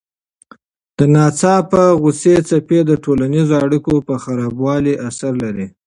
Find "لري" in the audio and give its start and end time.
5.43-5.67